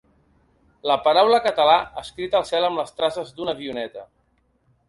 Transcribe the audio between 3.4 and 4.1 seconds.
avioneta.